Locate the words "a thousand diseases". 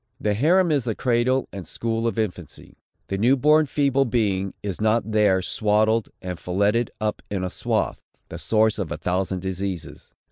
8.91-10.11